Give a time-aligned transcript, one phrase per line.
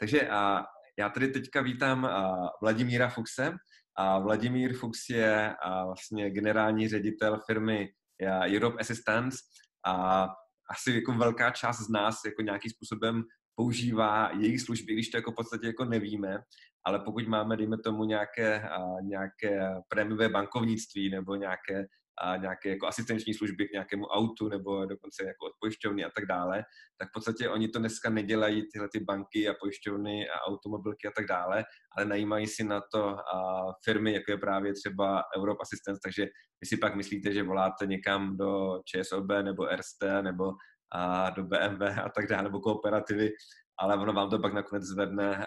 [0.00, 0.64] takže a,
[0.98, 3.52] já tady teďka vítám a, Vladimíra Fuxe.
[3.96, 7.88] A Vladimír Fuchs je a, vlastně generální ředitel firmy
[8.56, 9.38] Europe Assistance
[9.86, 10.26] a
[10.70, 13.22] asi jako velká část z nás jako nějakým způsobem
[13.54, 16.38] používá jejich služby, když to jako v podstatě jako nevíme,
[16.84, 21.86] ale pokud máme, dejme tomu, nějaké, a, nějaké prémiové bankovnictví nebo nějaké
[22.22, 26.26] a nějaké jako asistenční služby k nějakému autu nebo dokonce jako od pojišťovny a tak
[26.26, 26.64] dále,
[26.98, 31.10] tak v podstatě oni to dneska nedělají tyhle ty banky a pojišťovny a automobilky a
[31.16, 31.64] tak dále,
[31.96, 33.16] ale najímají si na to
[33.84, 36.26] firmy, jako je právě třeba Europe Assistance, takže
[36.60, 40.52] vy si pak myslíte, že voláte někam do ČSOB nebo RST nebo
[40.92, 43.30] a do BMW a tak dále, nebo kooperativy,
[43.80, 45.46] ale ono vám to pak nakonec zvedne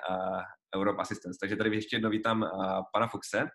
[0.76, 1.38] Europe Assistance.
[1.42, 2.46] Takže tady ještě jednou vítám
[2.94, 3.48] pana Fuxe.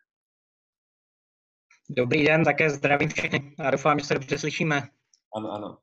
[1.90, 4.82] Dobrý den, také zdravím všechny a doufám, že se dobře slyšíme.
[5.36, 5.78] Ano, ano.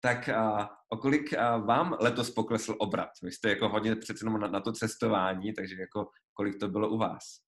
[0.00, 3.08] Tak a, o kolik a, vám letos poklesl obrat?
[3.22, 6.98] Vy jste jako hodně přece na, na to cestování, takže jako kolik to bylo u
[6.98, 7.44] vás?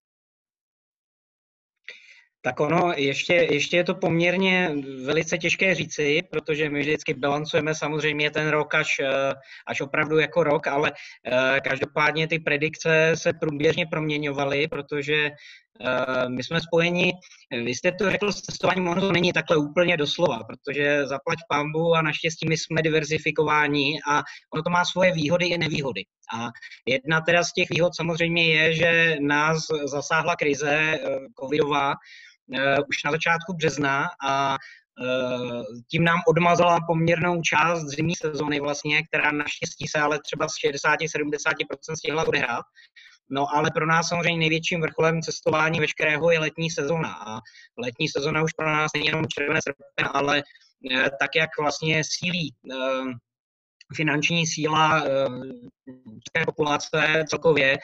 [2.47, 8.30] Tak ono, ještě, ještě je to poměrně velice těžké říci, protože my vždycky bilancujeme samozřejmě
[8.30, 9.33] ten rok až, eh,
[9.67, 10.92] až opravdu jako rok, ale
[11.27, 15.30] eh, každopádně ty predikce se průběžně proměňovaly, protože
[16.28, 17.12] my jsme spojeni,
[17.64, 21.94] vy jste to řekl s testováním, ono to není takhle úplně doslova, protože zaplať pambu
[21.94, 24.22] a naštěstí my jsme diverzifikováni a
[24.55, 26.05] ono to má svoje výhody i nevýhody.
[26.34, 26.48] A
[26.86, 30.98] jedna teda z těch výhod samozřejmě je, že nás zasáhla krize
[31.41, 31.94] covidová,
[32.55, 39.02] Eh, už na začátku března a eh, tím nám odmazala poměrnou část zimní sezony vlastně,
[39.02, 42.64] která naštěstí se ale třeba z 60-70% stihla odehrát.
[43.30, 47.12] No ale pro nás samozřejmě největším vrcholem cestování veškerého je letní sezona.
[47.27, 47.41] A
[47.78, 50.42] letní sezona už pro nás není jenom červené srpen, ale
[50.91, 52.55] eh, tak, jak vlastně sílí
[53.95, 55.05] finanční síla
[56.25, 57.79] české populace celkově,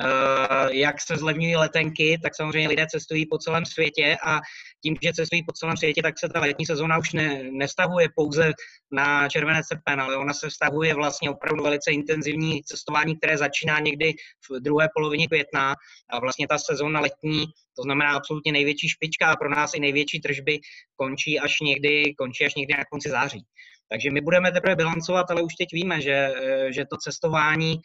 [0.00, 4.40] Eh, jak se zlevňují letenky, tak samozřejmě lidé cestují po celém světě a
[4.82, 8.52] tím, že cestují po celém světě, tak se ta letní sezóna už ne, nestavuje pouze
[8.92, 14.12] na červené srpen, ale ona se vztahuje vlastně opravdu velice intenzivní cestování, které začíná někdy
[14.50, 15.74] v druhé polovině května
[16.10, 20.20] a vlastně ta sezóna letní, to znamená absolutně největší špička a pro nás i největší
[20.20, 20.58] tržby
[20.96, 23.44] končí až někdy, končí až někdy na konci září.
[23.90, 27.80] Takže my budeme teprve bilancovat, ale už teď víme, že, eh, že to cestování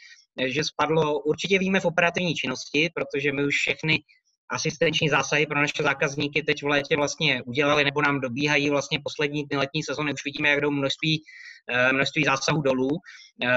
[0.48, 4.00] že spadlo, určitě víme v operativní činnosti, protože my už všechny
[4.50, 9.44] asistenční zásahy pro naše zákazníky teď v létě vlastně udělali nebo nám dobíhají vlastně poslední
[9.44, 11.24] dny letní sezóny, už vidíme, jak jdou množství,
[11.70, 12.90] eh, množství zásahů dolů,
[13.44, 13.48] eh,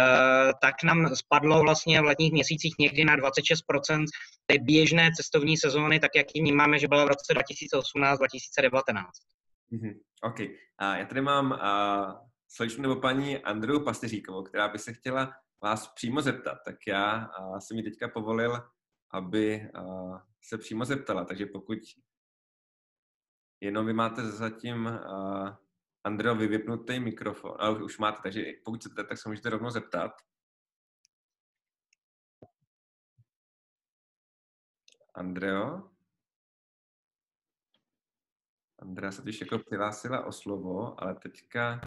[0.63, 4.05] tak nám spadlo vlastně v letních měsících někdy na 26%
[4.47, 9.05] té běžné cestovní sezóny, tak jak ji vnímáme, že byla v roce 2018-2019.
[9.73, 9.95] Mm-hmm.
[10.23, 10.41] OK.
[10.79, 11.59] A já tady mám
[12.49, 17.77] slečnu nebo paní Andreu Pasteříkovou, která by se chtěla vás přímo zeptat, tak já jsem
[17.77, 18.71] mi teďka povolil,
[19.11, 19.71] aby
[20.43, 21.25] se přímo zeptala.
[21.25, 21.79] Takže pokud
[23.61, 24.91] jenom vy máte zatím
[26.05, 30.13] Andreovi vypnutý mikrofon, ale už máte, takže pokud chcete, tak se můžete rovnou zeptat.
[35.15, 35.91] Andreo?
[38.79, 41.81] Andrea se teď jako přihlásila o slovo, ale teďka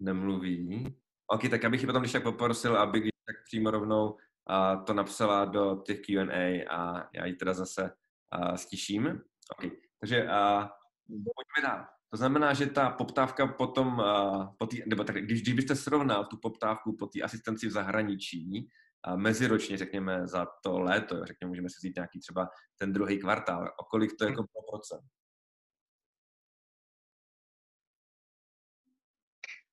[0.00, 0.86] nemluví.
[1.26, 4.16] OK, tak abych ji potom když tak poprosil, aby když tak přímo rovnou
[4.46, 7.92] a to napsala do těch Q&A a já ji teda zase
[8.30, 9.20] a, stiším.
[9.58, 10.70] OK, takže a,
[11.08, 11.86] pojďme dál.
[12.10, 16.24] To znamená, že ta poptávka potom, a, po tý, nebo tak, když, když byste srovnal
[16.24, 18.68] tu poptávku po té asistenci v zahraničí,
[19.04, 23.74] a meziročně, řekněme, za to léto, řekněme, můžeme si vzít nějaký třeba ten druhý kvartál,
[23.80, 25.04] o kolik to je jako procent?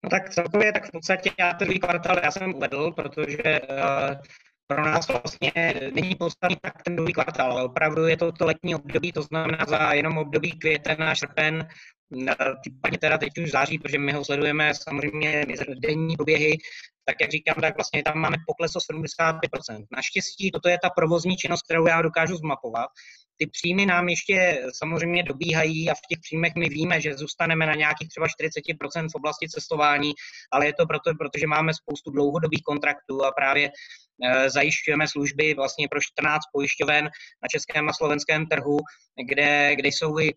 [0.08, 4.16] No tak celkově, tak v podstatě já ten druhý kvartál já jsem uvedl, protože uh,
[4.68, 5.52] pro nás vlastně
[5.96, 9.66] není podstatný tak ten druhý kvartál, ale opravdu je to to letní období, to znamená
[9.68, 11.68] za jenom období květen a srpen,
[12.30, 15.46] eh, případně teda teď už září, protože my ho sledujeme samozřejmě
[15.80, 16.58] denní doběhy,
[17.08, 19.86] tak jak říkám, tak vlastně tam máme pokles o 75%.
[19.92, 22.90] Naštěstí toto je ta provozní činnost, kterou já dokážu zmapovat,
[23.38, 27.76] ty příjmy nám ještě samozřejmě dobíhají a v těch příjmech my víme, že zůstaneme na
[27.76, 30.14] nějakých třeba 40% v oblasti cestování,
[30.52, 35.88] ale je to proto, protože máme spoustu dlouhodobých kontraktů a právě e, zajišťujeme služby vlastně
[35.92, 37.04] pro 14 pojišťoven
[37.44, 38.78] na českém a slovenském trhu,
[39.28, 40.34] kde, kde jsou i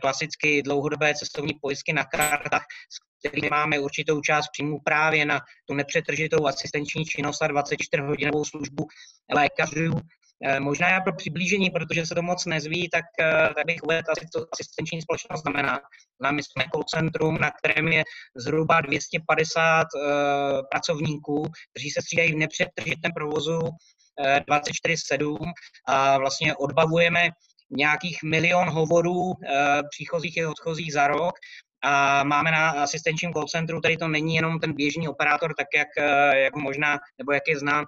[0.00, 5.74] klasicky dlouhodobé cestovní pojistky na kartách, s kterými máme určitou část příjmů právě na tu
[5.74, 8.86] nepřetržitou asistenční činnost a 24-hodinovou službu
[9.34, 10.00] lékařů
[10.46, 14.10] Eh, možná já pro přiblížení, protože se to moc nezví, tak, eh, tak bych uvedl
[14.10, 15.80] asi, co asistenční společnost znamená.
[16.30, 18.02] My jsme call centrum, na kterém je
[18.36, 23.58] zhruba 250 uh, eh, pracovníků, kteří se střídají v nepřetržitém provozu
[24.48, 25.52] 24-7
[25.86, 27.30] a vlastně odbavujeme
[27.76, 29.32] nějakých milion hovorů
[29.90, 31.34] příchozích i odchozích za rok.
[31.86, 35.88] A máme na asistenčním call centru, tady to není jenom ten běžný operátor, tak jak,
[36.34, 37.84] jak možná, nebo jak je znám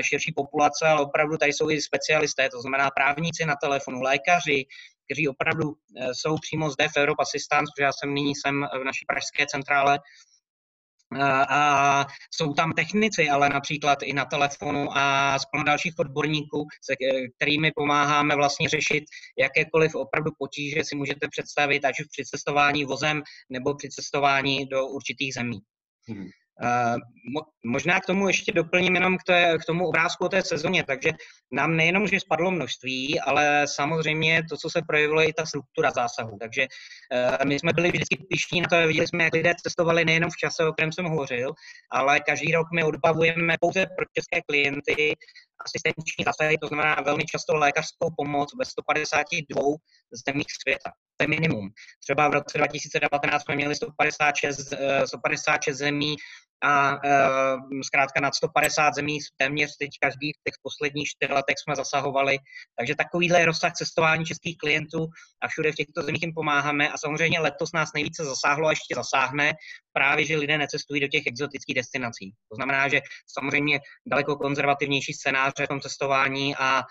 [0.00, 4.64] širší populace, ale opravdu tady jsou i specialisté, to znamená právníci na telefonu, lékaři,
[5.04, 5.72] kteří opravdu
[6.12, 9.98] jsou přímo zde v Europe Assistance, protože já jsem nyní jsem v naší pražské centrále
[11.48, 16.94] a jsou tam technici, ale například i na telefonu a spolu dalších odborníků, se
[17.36, 19.04] kterými pomáháme vlastně řešit
[19.38, 24.86] jakékoliv opravdu potíže si můžete představit, ať už při cestování vozem nebo při cestování do
[24.86, 25.58] určitých zemí.
[26.08, 26.26] Hmm.
[26.62, 26.96] Uh,
[27.64, 31.10] možná k tomu ještě doplním jenom k, té, k tomu obrázku o té sezóně, takže
[31.52, 35.90] nám nejenom, že spadlo množství, ale samozřejmě to, co se projevilo, je i ta struktura
[35.90, 36.38] zásahu.
[36.40, 40.30] Takže uh, my jsme byli vždycky pišní na to, viděli jsme, jak lidé cestovali nejenom
[40.30, 41.52] v čase, o kterém jsem hovořil,
[41.90, 45.16] ale každý rok my odbavujeme pouze pro české klienty
[45.64, 49.62] asistenční zásahy, to znamená velmi často lékařskou pomoc ve 152
[50.26, 50.90] zemích světa.
[51.16, 51.70] To je minimum.
[52.02, 54.72] Třeba v roce 2019 jsme měli 156,
[55.06, 56.16] 156 eh, zemí
[56.64, 61.76] a uh, zkrátka nad 150 zemí téměř teď každý v těch posledních čtyři letech jsme
[61.76, 62.38] zasahovali.
[62.78, 65.06] Takže takovýhle rozsah cestování českých klientů
[65.42, 68.94] a všude v těchto zemích jim pomáháme a samozřejmě letos nás nejvíce zasáhlo a ještě
[68.94, 69.52] zasáhne
[69.92, 72.32] právě, že lidé necestují do těch exotických destinací.
[72.48, 76.82] To znamená, že samozřejmě daleko konzervativnější scénáře v tom cestování a Eh,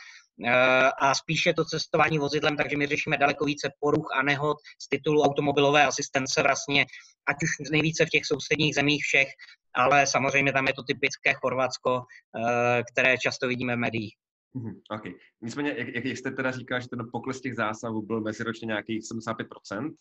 [1.01, 5.21] a spíše to cestování vozidlem, takže my řešíme daleko více poruch a nehod z titulu
[5.21, 6.85] automobilové asistence vlastně,
[7.27, 9.27] ať už nejvíce v těch sousedních zemích všech,
[9.75, 14.15] ale samozřejmě tam je to typické Chorvatsko, eh, které často vidíme v médiích.
[14.56, 15.03] Mm-hmm, OK.
[15.41, 19.94] Nicméně, jak, jak jste teda říkal, že ten pokles těch zásahů byl meziročně nějakých 75%,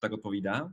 [0.00, 0.68] tak odpovídá?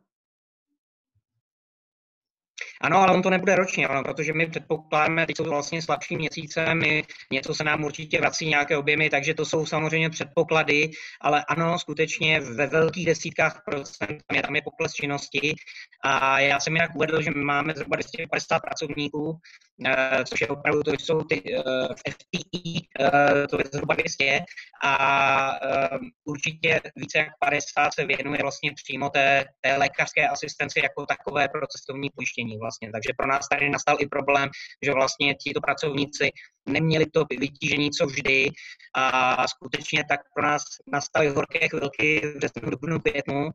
[2.81, 6.15] Ano, ale on to nebude ročně, ano, protože my předpokládáme, teď jsou to vlastně slabší
[6.15, 7.03] měsíce, my,
[7.33, 10.91] něco se nám určitě vrací nějaké objemy, takže to jsou samozřejmě předpoklady,
[11.21, 15.55] ale ano, skutečně ve velkých desítkách procent tam je, tam je pokles činnosti
[16.03, 19.37] a já jsem jinak uvedl, že máme zhruba 250 pracovníků,
[19.85, 24.39] eh, což je opravdu, to jsou ty eh, FTI, eh, to je zhruba 200
[24.83, 25.59] a
[26.25, 31.67] určitě více jak 50 se věnuje vlastně přímo té, té lékařské asistenci jako takové pro
[31.67, 32.68] cestovní pojištění vlastně.
[32.91, 34.49] Takže pro nás tady nastal i problém,
[34.85, 36.29] že vlastně tito pracovníci
[36.69, 38.49] neměli to vytížení, co vždy.
[38.95, 43.49] A skutečně tak pro nás nastaly horké chvilky v březnu, dubnu, květnu,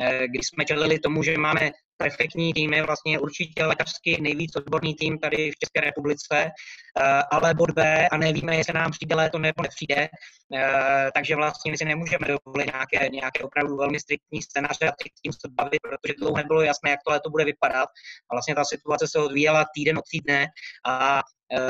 [0.00, 4.94] eh, když jsme čelili tomu, že máme perfektní tým, je vlastně určitě lékařský nejvíc odborný
[4.94, 9.38] tým tady v České republice, eh, ale bod B a nevíme, jestli nám přijde léto
[9.38, 10.08] nebo nepřijde,
[10.54, 14.92] eh, takže vlastně my si nemůžeme dovolit nějaké, nějaké opravdu velmi striktní scénáře a
[15.22, 17.88] tím se bavit, protože dlouho nebylo jasné, jak to léto bude vypadat.
[18.30, 20.46] A vlastně ta situace se odvíjela týden od týdne
[20.86, 21.22] a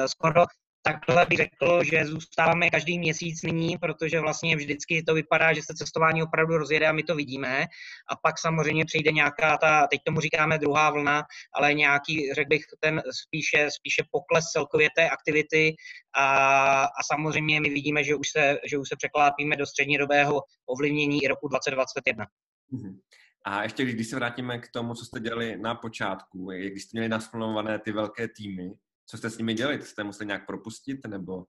[0.07, 0.45] skoro
[0.83, 5.75] takhle bych řekl, že zůstáváme každý měsíc nyní, protože vlastně vždycky to vypadá, že se
[5.75, 7.67] cestování opravdu rozjede a my to vidíme.
[8.11, 11.23] A pak samozřejmě přijde nějaká ta, teď tomu říkáme druhá vlna,
[11.55, 15.75] ale nějaký, řekl bych, ten spíše, spíše pokles celkově té aktivity
[16.17, 21.25] a, a samozřejmě my vidíme, že už, se, že už se překlápíme do střednědobého ovlivnění
[21.25, 22.27] i roku 2021.
[22.73, 22.99] Mm-hmm.
[23.45, 27.09] A ještě když se vrátíme k tomu, co jste dělali na počátku, jak jste měli
[27.09, 28.71] nasplnované ty velké týmy,
[29.11, 29.83] co jste s nimi dělali?
[29.83, 31.45] Jste museli nějak propustit, nebo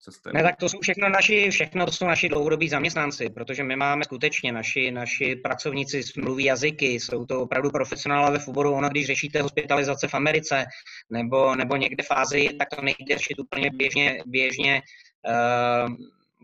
[0.00, 0.30] co jste...
[0.34, 4.04] Ne, tak to jsou všechno naši, všechno to jsou naši dlouhodobí zaměstnanci, protože my máme
[4.04, 8.72] skutečně naši, naši pracovníci mluví jazyky, jsou to opravdu profesionálové v oboru.
[8.72, 10.64] Ono, když řešíte hospitalizace v Americe
[11.10, 14.82] nebo, nebo někde v Ázii, tak to nejde řešit úplně běžně, běžně
[15.28, 15.94] uh,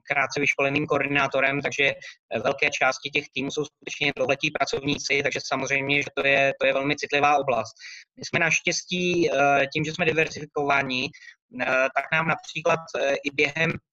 [0.03, 6.03] krátce vyškoleným koordinátorem, takže eh, velké části těch týmů jsou skutečně dlouholetí pracovníci, takže samozřejmě,
[6.03, 7.75] že to je, to je velmi citlivá oblast.
[8.17, 11.09] My jsme naštěstí eh, tím, že jsme diversifikováni,
[11.61, 11.67] eh,
[11.97, 12.81] tak nám například
[13.25, 13.92] i během Eh,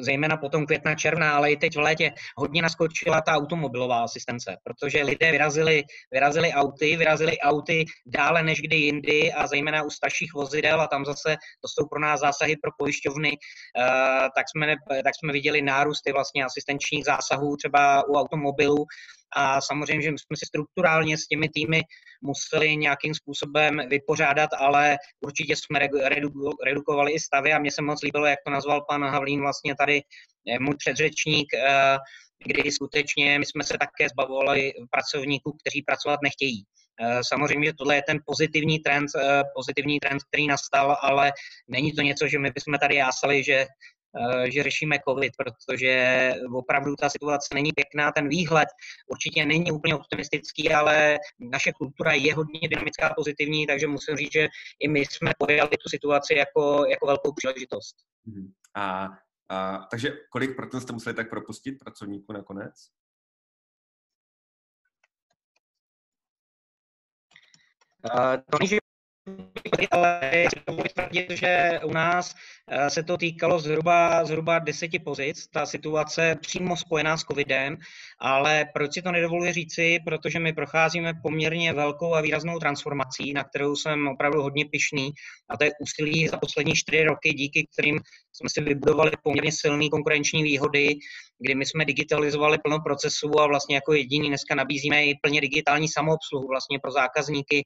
[0.00, 5.02] zejména potom května, června, ale i teď v létě hodně naskočila ta automobilová asistence, protože
[5.02, 5.82] lidé vyrazili,
[6.12, 11.04] vyrazili auty, vyrazili auty dále než kdy jindy a zejména u starších vozidel a tam
[11.04, 16.12] zase to jsou pro nás zásahy pro pojišťovny, eh, tak jsme, tak jsme viděli nárůsty
[16.12, 18.86] vlastně asistenčních zásahů třeba u automobilů,
[19.36, 21.82] a samozřejmě, že jsme si strukturálně s těmi týmy
[22.22, 25.78] museli nějakým způsobem vypořádat, ale určitě jsme
[26.64, 30.02] redukovali i stavy a mně se moc líbilo, jak to nazval pan Havlín vlastně tady
[30.50, 31.96] eh, můj předřečník, eh,
[32.46, 36.64] kdy skutečně my jsme se také zbavovali pracovníků, kteří pracovat nechtějí.
[37.02, 39.06] Eh, samozřejmě, že tohle je ten pozitivní trend,
[39.54, 41.32] pozitivní trend, který nastal, ale
[41.68, 43.66] není to něco, že my bychom tady jásali, že
[44.48, 48.68] že řešíme COVID, protože opravdu ta situace není pěkná, ten výhled
[49.06, 54.32] určitě není úplně optimistický, ale naše kultura je hodně dynamická a pozitivní, takže musím říct,
[54.32, 54.48] že
[54.80, 57.96] i my jsme pojali tu situaci jako, jako velkou příležitost.
[58.24, 58.52] Mhm.
[58.74, 59.08] A,
[59.48, 62.74] a takže kolik procent jste museli tak propustit pracovníků nakonec?
[68.14, 68.78] Uh, to, že
[69.90, 70.20] ale
[70.94, 72.34] tvrdit, že u nás
[72.68, 77.76] eh, se to týkalo zhruba, zhruba deseti pozic, ta situace přímo spojená s covidem,
[78.20, 83.44] ale proč si to nedovoluji říci, protože my procházíme poměrně velkou a výraznou transformací, na
[83.44, 85.10] kterou jsem opravdu hodně pišný
[85.50, 88.00] a to je úsilí za poslední čtyři roky, díky kterým
[88.32, 90.96] jsme si vybudovali poměrně silné konkurenční výhody,
[91.38, 95.88] kdy my jsme digitalizovali plno procesů a vlastně jako jediní dneska nabízíme i plně digitální
[95.88, 97.64] samoobsluhu vlastně pro zákazníky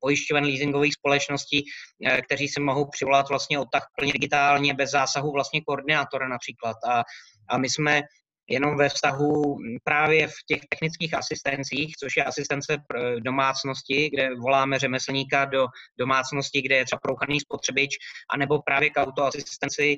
[0.00, 1.64] pojišťoven leasingových společností,
[2.06, 6.76] eh, kteří si mohou přivolat vlastně odtah plně digitálně bez zásahu vlastně koordinátora například.
[6.88, 7.04] A,
[7.48, 8.02] a my jsme
[8.48, 12.78] jenom ve vztahu právě v těch technických asistencích, což je asistence
[13.20, 15.66] domácnosti, kde voláme řemeslníka do
[15.98, 17.90] domácnosti, kde je třeba prouchaný spotřebič,
[18.34, 19.96] anebo právě k autoasistenci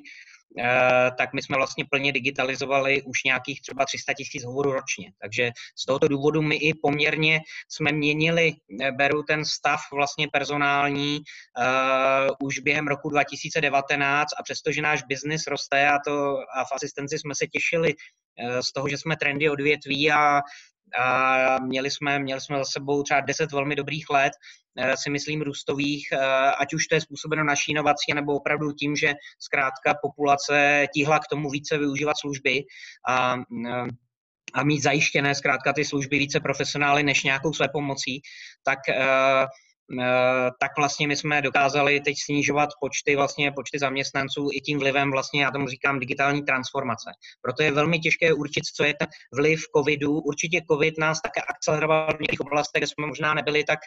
[1.18, 5.12] tak my jsme vlastně plně digitalizovali už nějakých třeba 300 tisíc hovorů ročně.
[5.22, 8.52] Takže z tohoto důvodu my i poměrně jsme měnili,
[8.82, 15.46] eh, beru ten stav vlastně personální uh, už během roku 2019 a přestože náš biznis
[15.46, 17.94] roste a, to, a v asistenci jsme se těšili
[18.60, 20.42] z toho, že jsme trendy odvětví a
[20.98, 24.32] a měli jsme, měli jsme za sebou třeba 10 velmi dobrých let,
[24.78, 26.18] eh, si myslím, růstových, eh,
[26.58, 31.28] ať už to je způsobeno naší inovací, nebo opravdu tím, že zkrátka populace tíhla k
[31.30, 32.64] tomu více využívat služby
[33.08, 33.86] a, eh,
[34.54, 38.20] a mít zajištěné zkrátka ty služby více profesionály než nějakou své pomocí,
[38.64, 38.78] tak
[40.60, 45.42] tak vlastně my jsme dokázali teď snižovat počty, vlastně počty zaměstnanců i tím vlivem vlastně,
[45.42, 47.10] já tomu říkám, digitální transformace.
[47.42, 50.20] Proto je velmi těžké určit, co je ten vliv covidu.
[50.20, 53.78] Určitě covid nás také akceleroval v některých oblastech, kde jsme možná nebyli tak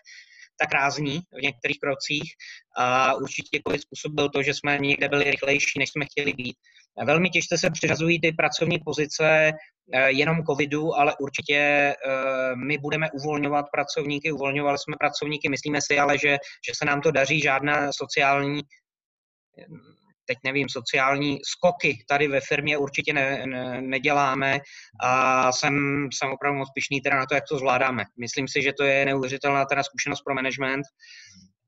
[0.61, 2.33] tak rázní v některých krocích
[2.77, 6.55] a určitě COVID způsobil to, že jsme někde byli rychlejší, než jsme chtěli být.
[7.05, 9.51] Velmi těžce se přiřazují ty pracovní pozice
[9.93, 11.95] eh, jenom covidu, ale určitě eh,
[12.55, 16.37] my budeme uvolňovat pracovníky, uvolňovali jsme pracovníky, myslíme si ale, že,
[16.67, 18.61] že se nám to daří, žádná sociální
[20.25, 24.59] teď nevím, sociální skoky tady ve firmě určitě ne, ne, neděláme
[25.03, 25.73] a jsem,
[26.13, 28.03] jsem opravdu moc pišný teda na to, jak to zvládáme.
[28.19, 30.83] Myslím si, že to je neuvěřitelná teda zkušenost pro management,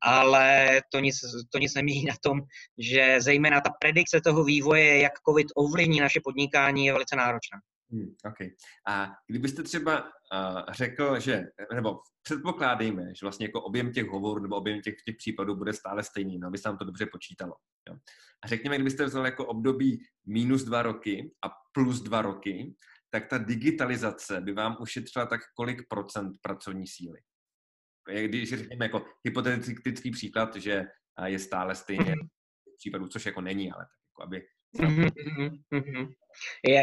[0.03, 1.15] ale to nic,
[1.51, 2.41] to nic nemění na tom,
[2.77, 7.59] že zejména ta predikce toho vývoje, jak COVID ovlivní naše podnikání, je velice náročná.
[7.93, 8.49] Hmm, okay.
[8.87, 14.55] A kdybyste třeba uh, řekl, že, nebo předpokládejme, že vlastně jako objem těch hovorů nebo
[14.55, 17.55] objem těch, těch případů bude stále stejný, no, aby se nám to dobře počítalo.
[17.89, 17.95] Jo.
[18.43, 22.75] A řekněme, kdybyste vzal jako období minus dva roky a plus dva roky,
[23.09, 27.19] tak ta digitalizace by vám ušetřila tak kolik procent pracovní síly?
[28.25, 30.85] Když řekněme jako hypotetický příklad, že
[31.25, 32.27] je stále stejně mm-hmm.
[32.77, 34.45] případů, což jako není, ale tak jako aby
[34.79, 36.13] Mm-hmm.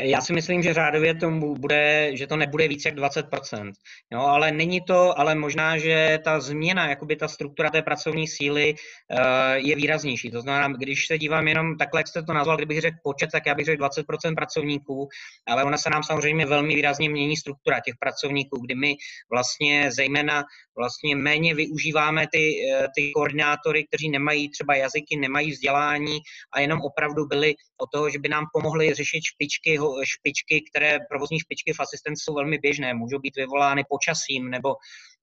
[0.02, 3.72] Já si myslím, že řádově to bude, že to nebude více jak 20%.
[4.12, 8.74] Jo, ale není to, ale možná, že ta změna, jakoby ta struktura té pracovní síly
[8.74, 9.18] uh,
[9.54, 10.30] je výraznější.
[10.30, 13.46] To znamená, když se dívám jenom takhle, jak jste to nazval, kdybych řekl počet, tak
[13.46, 15.08] já bych řekl 20% pracovníků,
[15.48, 18.94] ale ona se nám samozřejmě velmi výrazně mění struktura těch pracovníků, kdy my
[19.30, 20.44] vlastně zejména
[20.80, 26.18] vlastně méně využíváme ty, eh, ty koordinátory, kteří nemají třeba jazyky, nemají vzdělání
[26.54, 31.40] a jenom opravdu byli o toho, že by nám pomohli řešit špičky, špičky, které provozní
[31.40, 34.74] špičky v asistenci jsou velmi běžné, můžou být vyvolány počasím nebo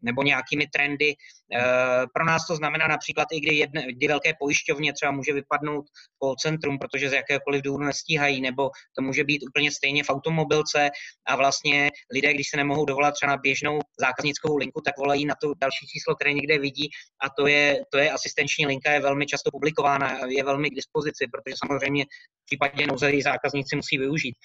[0.01, 1.16] nebo nějakými trendy.
[1.56, 5.86] Eh, pro nás to znamená například i kdy, jedne, kdy velké pojišťovně třeba může vypadnout
[6.24, 10.89] call centrum, protože z jakéhokoliv důvodu nestíhají, nebo to může být úplně stejně v automobilce
[11.27, 15.36] a vlastně lidé, když se nemohou dovolat třeba na běžnou zákaznickou linku, tak volají na
[15.42, 16.89] to další číslo, které někde vidí
[17.24, 21.25] a to je, to je asistenční linka, je velmi často publikována, je velmi k dispozici,
[21.32, 24.36] protože samozřejmě v případě nouze zákazníci musí využít.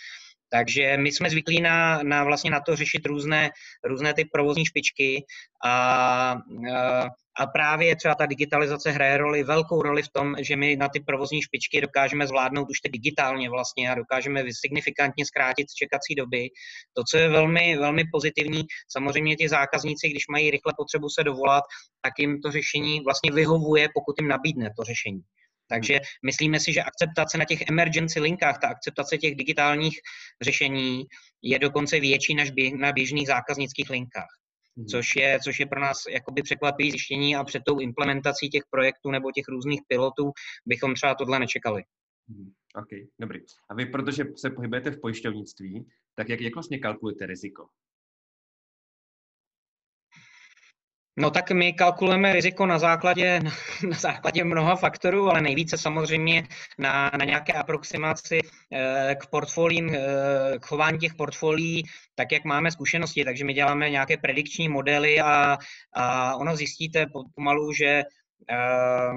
[0.53, 3.51] Takže my jsme zvyklí na, na, vlastně na to řešit různé,
[3.85, 5.25] různé ty provozní špičky
[5.65, 6.37] a,
[7.39, 11.01] a právě třeba ta digitalizace hraje roli, velkou roli v tom, že my na ty
[11.01, 16.49] provozní špičky dokážeme zvládnout už teď digitálně vlastně a dokážeme signifikantně zkrátit čekací doby.
[16.97, 21.65] To, co je velmi, velmi pozitivní, samozřejmě ti zákazníci, když mají rychle potřebu se dovolat,
[22.03, 25.23] tak jim to řešení vlastně vyhovuje, pokud jim nabídne to řešení.
[25.69, 30.01] Takže myslíme si, že akceptace na těch emergency linkách, ta akceptace těch digitálních
[30.43, 31.05] řešení
[31.43, 34.29] je dokonce větší než na běžných zákaznických linkách.
[34.77, 34.87] Hmm.
[34.87, 39.11] Což je, což je pro nás jakoby překvapivé zjištění a před tou implementací těch projektů
[39.11, 40.33] nebo těch různých pilotů
[40.67, 41.83] bychom třeba tohle nečekali.
[42.29, 42.53] Mhm.
[42.75, 42.89] OK,
[43.21, 43.41] dobrý.
[43.71, 47.67] A vy, protože se pohybujete v pojišťovnictví, tak jak, jak vlastně kalkulujete riziko?
[51.23, 53.41] No tak my kalkulujeme riziko na základě,
[53.89, 56.49] na základě mnoha faktorů, ale nejvíce samozřejmě
[56.79, 58.41] na, na nějaké aproximaci
[58.73, 59.99] eh, k portfolím, eh,
[60.59, 61.83] k chování těch portfolií,
[62.15, 63.25] tak jak máme zkušenosti.
[63.25, 65.59] Takže my děláme nějaké predikční modely a,
[65.93, 68.03] a ono zjistíte pomalu, že
[68.51, 69.13] eh,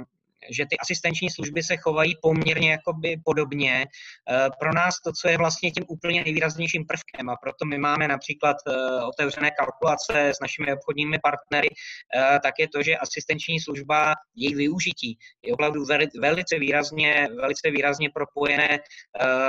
[0.51, 3.85] že ty asistenční služby se chovají poměrně jakoby podobně.
[4.29, 8.07] Eh, pro nás to, co je vlastně tím úplně nejvýraznějším prvkem a proto my máme
[8.07, 11.69] například eh, otevřené kalkulace s našimi obchodními partnery,
[12.15, 15.85] eh, tak je to, že asistenční služba, její využití je opravdu
[16.19, 18.79] velice výrazně, velice výrazně propojené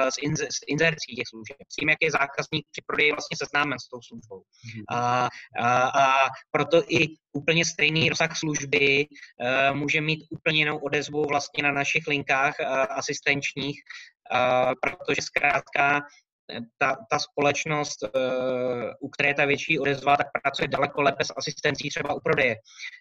[0.09, 0.17] s,
[0.67, 4.39] inzercí těch služeb, s tím, jak je zákazník při prodeji vlastně seznámen s tou službou.
[4.39, 4.85] Mm-hmm.
[4.91, 5.29] A,
[5.59, 9.07] a, a proto i úplně stejný rozsah služby
[9.73, 13.81] může mít úplně jinou odezvu vlastně na našich linkách uh, asistenčních,
[14.33, 16.01] uh, protože zkrátka
[16.79, 18.09] ta, ta společnost, eh,
[19.01, 22.57] u které je ta větší odezva, tak pracuje daleko lépe s asistencí třeba u prodeje.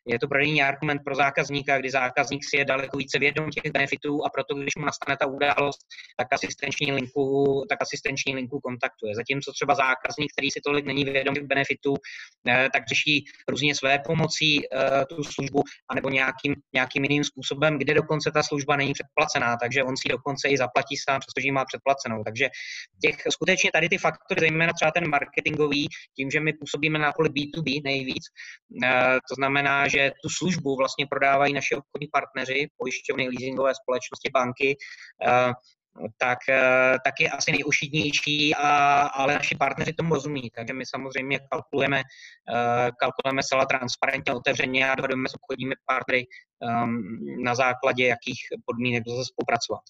[0.07, 4.25] Je to prodejní argument pro zákazníka, kdy zákazník si je daleko více vědom těch benefitů
[4.25, 5.79] a proto, když mu nastane ta událost,
[6.17, 9.15] tak asistenční linku, tak asistenční linku kontaktuje.
[9.15, 11.93] Zatímco třeba zákazník, který si tolik není vědom těch benefitů,
[12.47, 17.93] eh, tak řeší různě své pomocí eh, tu službu anebo nějakým, nějakým jiným způsobem, kde
[17.93, 21.65] dokonce ta služba není předplacená, takže on si dokonce i zaplatí sám, přestože ji má
[21.65, 22.23] předplacenou.
[22.23, 22.49] Takže
[23.01, 27.30] těch skutečně tady ty faktory, zejména třeba ten marketingový, tím, že my působíme na poli
[27.30, 28.24] B2B nejvíc,
[28.84, 34.77] eh, to znamená, že tu službu vlastně prodávají naši obchodní partneři, pojišťovny, leasingové společnosti, banky,
[35.27, 35.51] eh,
[36.18, 38.70] tak, eh, tak je asi nejošidnější, a,
[39.08, 42.01] ale naši partneři tomu rozumí, takže my samozřejmě kalkulujeme,
[43.00, 46.27] kalkulujeme celá transparentně, otevřeně a dohodujeme s obchodními partnery
[46.62, 47.00] ehm,
[47.44, 49.84] na základě jakých podmínek lze spolupracovat.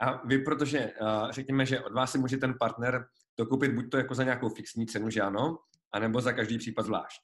[0.00, 3.06] A vy, protože uh, řekněme, že od vás si může ten partner
[3.38, 5.58] dokupit buď to jako za nějakou fixní cenu, že ano,
[5.92, 7.20] anebo za každý případ zvlášť.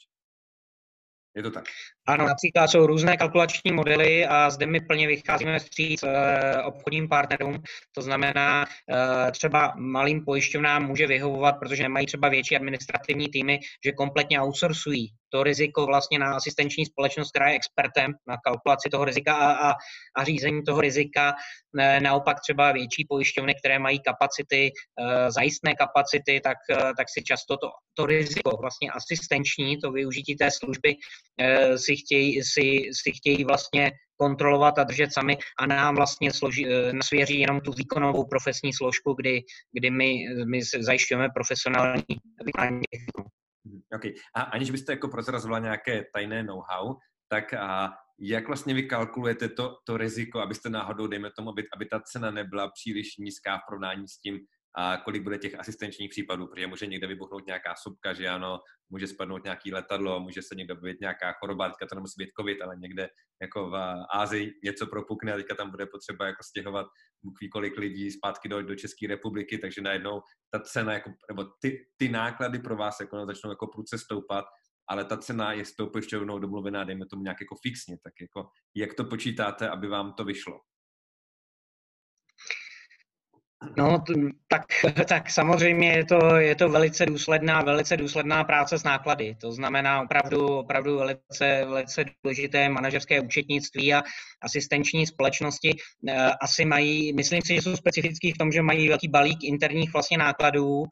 [1.37, 1.65] Je to tak?
[2.09, 7.63] Ano, například jsou různé kalkulační modely a zde my plně vycházíme vstříc eh, obchodním partnerům.
[7.93, 13.93] To znamená, eh, třeba malým pojišťovnám může vyhovovat, protože nemají třeba větší administrativní týmy, že
[13.93, 19.35] kompletně outsourcují to riziko vlastně na asistenční společnost, která je expertem na kalkulaci toho rizika
[19.35, 19.75] a, a,
[20.17, 21.35] a řízení toho rizika.
[22.01, 26.57] Naopak třeba větší pojišťovny, které mají kapacity, eh, zajistné kapacity, tak,
[26.97, 30.95] tak si často to, to riziko vlastně asistenční, to využití té služby
[31.77, 36.93] si chtějí, si, si chtějí vlastně kontrolovat a držet sami a nám vlastně složí, eh,
[36.93, 39.41] nasvěří jenom tu výkonovou profesní složku, kdy,
[39.73, 42.05] kdy my, my zajišťujeme profesionální
[42.61, 42.81] mhm,
[43.95, 44.15] Okay.
[44.35, 46.95] A aniž byste jako prozrazovala nějaké tajné know-how,
[47.29, 51.87] tak a jak vlastně vy kalkulujete to, to riziko, abyste náhodou, dejme tomu, aby, aby
[51.87, 54.41] ta cena nebyla příliš nízká v porovnání s tím,
[54.77, 58.61] a kolik bude těch asistenčních případů, protože může někde vybuchnout nějaká subka, že ano,
[58.91, 62.63] může spadnout nějaký letadlo, může se někde být nějaká choroba, teďka to nemusí být covid,
[62.63, 63.09] ale někde
[63.43, 63.77] jako v
[64.15, 66.87] Ázii něco propukne a teďka tam bude potřeba jako stěhovat
[67.41, 71.79] ví kolik lidí zpátky do, do České republiky, takže najednou ta cena, jako, nebo ty,
[71.97, 74.45] ty náklady pro vás jako začnou jako průce stoupat,
[74.89, 78.49] ale ta cena je s tou pojišťovnou domluvená, dejme tomu nějak jako fixně, tak jako
[78.75, 80.61] jak to počítáte, aby vám to vyšlo?
[83.77, 84.05] No,
[84.49, 84.63] tak,
[85.09, 89.37] tak samozřejmě je to, je to velice důsledná, velice důsledná práce s náklady.
[89.41, 94.03] To znamená opravdu, opravdu velice, velice důležité manažerské účetnictví a
[94.43, 95.77] asistenční společnosti.
[96.09, 99.93] Eh, asi mají, myslím si, že jsou specifický v tom, že mají velký balík interních
[99.93, 100.85] vlastně nákladů,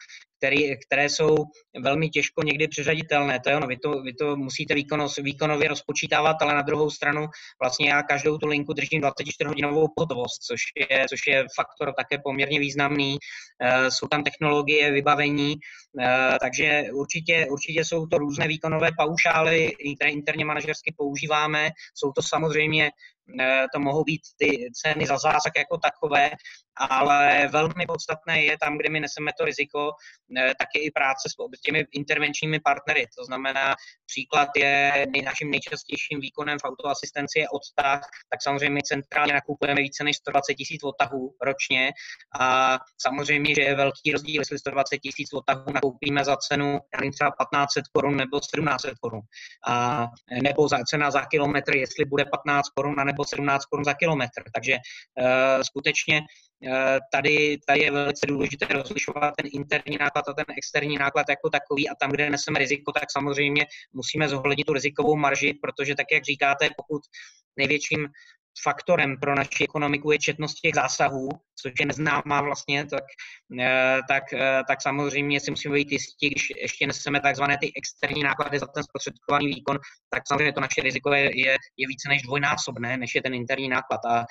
[0.44, 1.36] který, které jsou
[1.80, 3.40] velmi těžko někdy přeřaditelné.
[3.40, 7.26] To je ono, vy to, vy to musíte výkono, výkonově rozpočítávat, ale na druhou stranu
[7.62, 12.58] vlastně já každou tu linku držím 24-hodinovou pohotovost, což je, což je faktor také poměrně
[12.58, 13.12] významný.
[13.12, 16.04] Uh, jsou tam technologie, vybavení, uh,
[16.40, 21.70] takže určitě, určitě jsou to různé výkonové paušály, které interně manažersky používáme.
[21.94, 23.13] Jsou to samozřejmě Eh,
[23.72, 26.30] to mohou být ty ceny za zásah jako takové,
[26.76, 29.90] ale velmi podstatné je tam, kde my neseme to riziko,
[30.38, 33.06] eh, tak je i práce s těmi intervenčními partnery.
[33.18, 33.74] To znamená,
[34.06, 40.16] příklad je naším nejčastějším výkonem v autoasistenci je odtah, tak samozřejmě centrálně nakupujeme více než
[40.16, 41.92] 120 tisíc odtahů ročně
[42.40, 46.78] a samozřejmě, že je velký rozdíl, jestli 120 tisíc odtahů nakoupíme za cenu,
[47.14, 49.20] třeba 1500 korun nebo 1700 korun.
[49.68, 50.06] A,
[50.42, 54.42] nebo za cena za kilometr, jestli bude 15 korun nebo 17 korun za kilometr.
[54.54, 60.44] Takže uh, skutečně uh, tady, tady je velice důležité rozlišovat ten interní náklad a ten
[60.58, 65.16] externí náklad jako takový a tam, kde neseme riziko, tak samozřejmě musíme zohlednit tu rizikovou
[65.16, 67.02] marži, protože tak, jak říkáte, pokud
[67.56, 68.08] největším
[68.62, 71.28] faktorem pro naši ekonomiku je četnost těch zásahů,
[71.62, 73.04] což je neznámá vlastně, tak,
[73.60, 78.22] eh, tak, eh, tak samozřejmě si musíme být jistí, když ještě neseme takzvané ty externí
[78.22, 79.78] náklady za ten zprostředkovaný výkon,
[80.10, 83.68] tak samozřejmě to naše riziko je, je, je více než dvojnásobné, než je ten interní
[83.68, 84.00] náklad.
[84.04, 84.24] A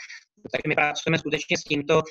[0.52, 2.02] takže my pracujeme skutečně s tímto.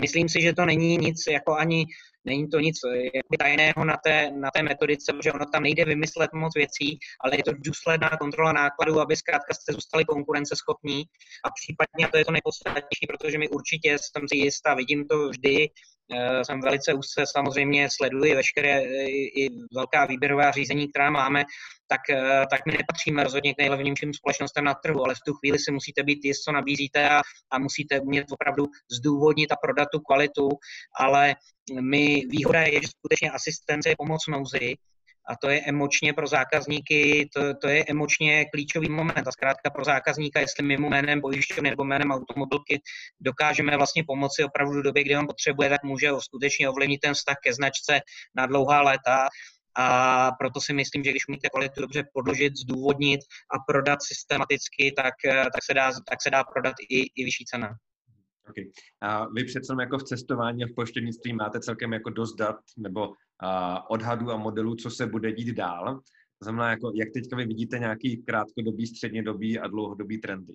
[0.00, 1.86] Myslím si, že to není nic jako ani
[2.28, 2.76] Není to nic
[3.14, 7.36] jakoby tajného na té, na té metodice, protože ono tam nejde vymyslet moc věcí, ale
[7.36, 11.04] je to důsledná kontrola nákladů, aby zkrátka jste zůstali konkurenceschopní
[11.44, 15.28] a případně, a to je to nejpodstatnější, protože my určitě jsem si jistá, vidím to
[15.28, 15.68] vždy, eh,
[16.42, 21.44] jsem velice úzce samozřejmě sleduji veškeré i velká výběrová řízení, která máme,
[21.88, 25.58] tak, eh, tak my nepatříme rozhodně k nejlevnějším společnostem na trhu, ale v tu chvíli
[25.58, 30.00] si musíte být jist, co nabízíte a, a musíte umět opravdu zdůvodnit a prodat tu
[30.00, 30.48] kvalitu,
[30.98, 31.34] ale
[31.80, 34.74] my výhoda je, že skutečně asistence je pomoc nouzi,
[35.28, 39.28] a to je emočně pro zákazníky, to, to je emočně klíčový moment.
[39.28, 42.80] A zkrátka pro zákazníka, jestli mimo jménem pojišťovny nebo jménem automobilky
[43.20, 47.36] dokážeme vlastně pomoci opravdu v době, kdy on potřebuje, tak může skutečně ovlivnit ten vztah
[47.44, 48.00] ke značce
[48.34, 49.28] na dlouhá léta.
[49.80, 53.20] A proto si myslím, že když umíte kvalitu dobře podložit, zdůvodnit
[53.54, 57.68] a prodat systematicky, tak, tak, se, dá, tak se dá prodat i, i vyšší cena.
[58.50, 58.64] Okay.
[59.00, 63.14] A vy přece jako v cestování a v poštěnictví máte celkem jako dost dat nebo
[63.38, 66.00] a, odhadů a modelů, co se bude dít dál.
[66.38, 70.54] To znamená, jako, jak teďka vy vidíte nějaký krátkodobý, střednědobý a dlouhodobý trendy?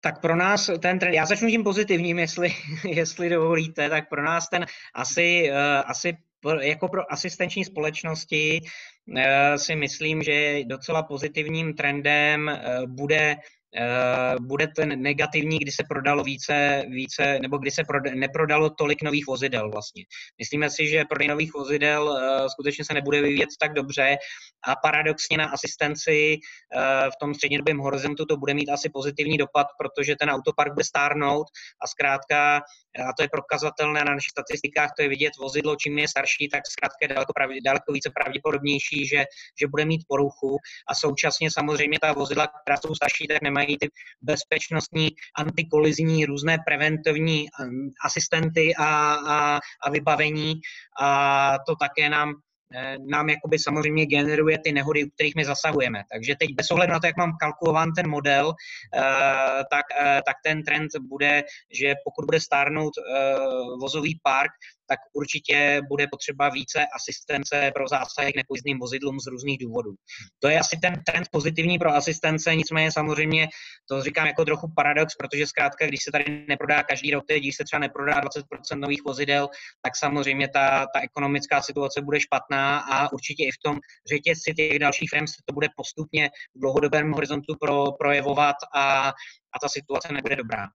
[0.00, 2.48] Tak pro nás ten trend, já začnu tím pozitivním, jestli,
[2.88, 5.56] jestli dovolíte, tak pro nás ten asi, uh,
[5.90, 6.16] asi
[6.60, 9.20] jako pro asistenční společnosti uh,
[9.56, 13.65] si myslím, že docela pozitivním trendem uh, bude Eh,
[14.40, 19.26] bude ten negativní, kdy se prodalo více, více nebo kdy se proda, neprodalo tolik nových
[19.26, 20.04] vozidel vlastně.
[20.38, 24.16] Myslíme si, že prodej nových vozidel uh, skutečně se nebude vyvíjet tak dobře
[24.66, 29.66] a paradoxně na asistenci uh, v tom střednědobém horizontu to bude mít asi pozitivní dopad,
[29.78, 31.46] protože ten autopark bude stárnout
[31.82, 32.56] a zkrátka,
[33.08, 36.62] a to je prokazatelné na našich statistikách, to je vidět vozidlo, čím je starší, tak
[36.66, 39.24] zkrátka je daleko, pravi, daleko více pravděpodobnější, že,
[39.60, 40.56] že bude mít poruchu
[40.88, 43.88] a současně samozřejmě ta vozidla, která jsou starší, tak nemají mají ty
[44.22, 50.54] bezpečnostní, antikolizní, různé preventivní um, asistenty a, a, a vybavení
[51.00, 52.34] a to také nám
[52.74, 56.02] eh, nám jakoby samozřejmě generuje ty nehody, u kterých my zasahujeme.
[56.12, 58.54] Takže teď bez ohledu na to, jak mám kalkulován ten model,
[58.94, 59.00] eh,
[59.70, 62.92] tak, eh, tak ten trend bude, že pokud bude stárnout
[63.80, 64.50] vozový park,
[64.88, 69.94] tak určitě bude potřeba více asistence pro zásahy k nepojízdným vozidlům z různých důvodů.
[70.38, 73.48] To je asi ten trend pozitivní pro asistence, nicméně samozřejmě
[73.88, 77.64] to říkám jako trochu paradox, protože zkrátka, když se tady neprodá každý rok, když se
[77.64, 79.48] třeba neprodá 20% nových vozidel,
[79.82, 84.78] tak samozřejmě ta, ta ekonomická situace bude špatná a určitě i v tom řetězci těch
[84.78, 89.08] dalších firm se to bude postupně v dlouhodobém horizontu pro, projevovat a,
[89.52, 90.66] a ta situace nebude dobrá.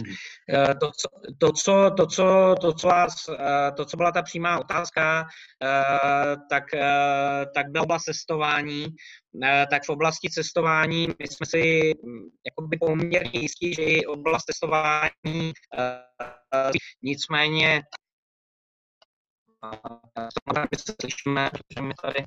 [0.00, 0.14] Mhm.
[0.48, 4.22] Eh, to, co, to, co, to, co, to, co, vás, eh, to, co byla ta
[4.22, 5.26] přímá otázka,
[5.62, 6.64] eh, tak,
[7.54, 8.86] tak byla oblast cestování.
[9.70, 15.52] Tak v oblasti cestování my jsme si hm, jakoby poměrně jistí, že i oblast cestování
[17.02, 17.82] nicméně
[21.00, 22.24] slyšíme, že my tady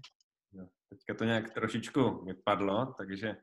[0.89, 3.35] Teďka to nějak trošičku vypadlo, takže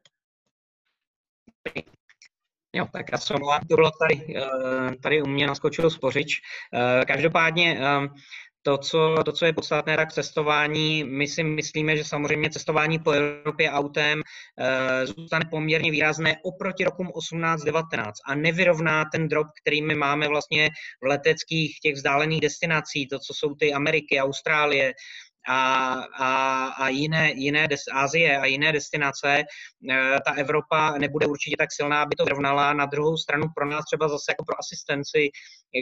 [2.74, 6.40] Jo, tak já se omlouvám, to bylo tady, eh, tady u mě naskočil spořič.
[6.74, 8.08] Eh, každopádně eh,
[8.64, 13.10] to co, to, co je podstatné, tak cestování, my si myslíme, že samozřejmě cestování po
[13.10, 14.22] Evropě autem
[15.04, 20.70] zůstane poměrně výrazné oproti rokům 18-19 a nevyrovná ten drop, který my máme vlastně
[21.02, 24.92] v leteckých těch vzdálených destinací, to, co jsou ty Ameriky, Austrálie,
[25.48, 29.44] a, a, a jiné, jiné des, Asie a jiné destinace, e,
[30.26, 32.72] ta Evropa nebude určitě tak silná, aby to vyrovnala.
[32.72, 35.28] Na druhou stranu pro nás třeba zase jako pro asistenci,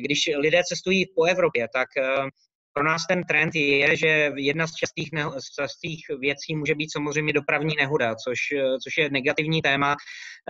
[0.05, 2.31] když lidé cestují po Evropě, tak e,
[2.73, 6.93] pro nás ten trend je, že jedna z častých, neho, z častých věcí může být
[6.93, 8.39] samozřejmě dopravní nehoda, což,
[8.85, 9.97] což je negativní téma,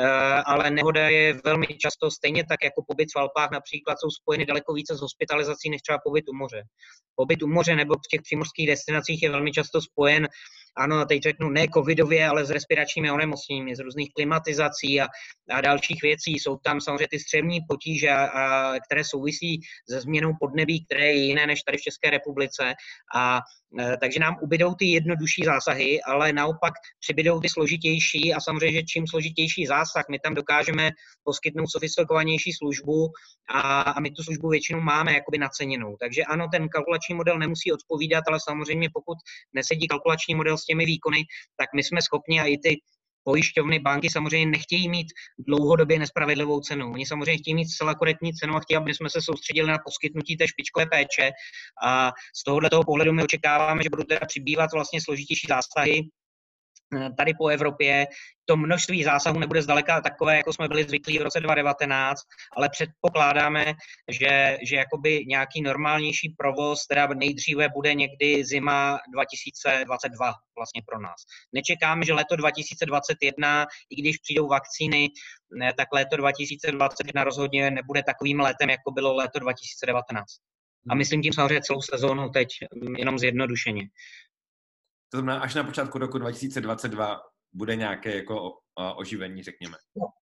[0.00, 0.06] eh,
[0.46, 4.74] ale nehoda je velmi často stejně tak jako pobyt v Alpách například jsou spojeny daleko
[4.74, 6.62] více s hospitalizací než třeba pobyt u moře.
[7.14, 10.28] Pobyt u moře nebo v těch přímořských destinacích je velmi často spojen
[10.76, 15.06] ano, a teď řeknu ne covidově, ale s respiračními onemocněními, z různých klimatizací a,
[15.50, 16.38] a dalších věcí.
[16.38, 21.26] Jsou tam samozřejmě ty střevní potíže, a, a, které souvisí se změnou podnebí, které je
[21.26, 22.74] jiné než tady v České České republice
[23.16, 23.40] a
[23.78, 28.82] Eh, takže nám ubydou ty jednodušší zásahy, ale naopak přibydou ty složitější a samozřejmě, že
[28.82, 30.90] čím složitější zásah, my tam dokážeme
[31.24, 33.08] poskytnout sofistikovanější službu
[33.50, 35.96] a, a my tu službu většinou máme jakoby naceněnou.
[36.00, 39.18] Takže ano, ten kalkulační model nemusí odpovídat, ale samozřejmě pokud
[39.52, 41.18] nesedí kalkulační model s těmi výkony,
[41.56, 42.76] tak my jsme schopni a i ty
[43.24, 45.06] pojišťovny, banky samozřejmě nechtějí mít
[45.38, 46.92] dlouhodobě nespravedlivou cenu.
[46.92, 50.36] Oni samozřejmě chtějí mít zcela korektní cenu a chtějí, aby jsme se soustředili na poskytnutí
[50.36, 51.30] té špičkové péče.
[51.84, 56.02] A z tohohle toho pohledu my očekáváme, že budou teda přibývat vlastně složitější zásahy,
[57.16, 58.06] tady po Evropě.
[58.44, 62.20] To množství zásahů nebude zdaleka takové, jako jsme byli zvyklí v roce 2019,
[62.56, 63.74] ale předpokládáme,
[64.08, 71.20] že, že jakoby nějaký normálnější provoz, teda nejdříve bude někdy zima 2022 vlastně pro nás.
[71.52, 75.08] Nečekáme, že leto 2021, i když přijdou vakcíny,
[75.58, 80.24] ne, tak léto 2021 rozhodně nebude takovým létem, jako bylo léto 2019.
[80.88, 82.48] A myslím tím samozřejmě celou sezónu teď,
[82.98, 83.82] jenom zjednodušeně.
[85.12, 87.20] To znamená, až na počátku roku 2022
[87.52, 88.58] bude nějaké jako
[88.96, 89.76] oživení, řekněme.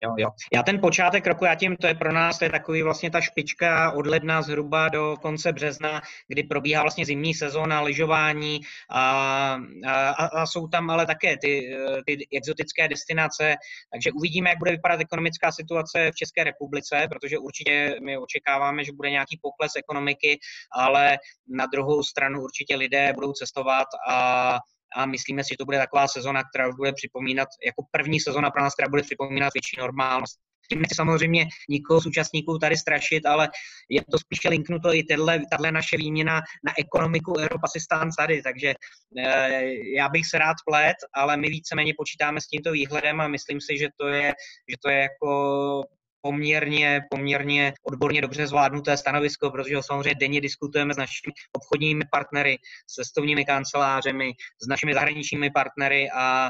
[0.03, 0.29] Jo, jo.
[0.53, 3.21] Já ten počátek roku, já tím, to je pro nás, to je takový vlastně ta
[3.21, 10.25] špička od ledna zhruba do konce března, kdy probíhá vlastně zimní sezóna, lyžování a, a,
[10.25, 13.55] a jsou tam ale také ty, ty exotické destinace,
[13.93, 18.91] takže uvidíme, jak bude vypadat ekonomická situace v České republice, protože určitě my očekáváme, že
[18.91, 20.39] bude nějaký pokles ekonomiky,
[20.71, 21.17] ale
[21.47, 24.59] na druhou stranu určitě lidé budou cestovat a
[24.95, 28.61] a myslíme si, že to bude taková sezona, která bude připomínat, jako první sezona pro
[28.63, 30.39] nás, která bude připomínat větší normálnost.
[30.69, 33.49] Tím nechci samozřejmě nikoho z účastníků tady strašit, ale
[33.89, 35.03] je to spíše linknuto i
[35.51, 38.73] tahle naše výměna na ekonomiku Europasistán tady, takže
[39.17, 39.61] e,
[39.97, 43.77] já bych se rád plet, ale my víceméně počítáme s tímto výhledem a myslím si,
[43.77, 44.33] že to je,
[44.69, 45.83] že to je jako
[46.25, 52.57] poměrně, poměrně odborně dobře zvládnuté stanovisko, protože ho samozřejmě denně diskutujeme s našimi obchodními partnery,
[52.87, 54.33] s cestovními kancelářemi,
[54.63, 56.49] s našimi zahraničními partnery a,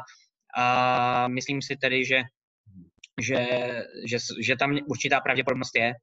[0.57, 2.21] a myslím si tedy, že,
[3.21, 3.47] že,
[4.07, 5.93] že, že tam určitá pravděpodobnost je.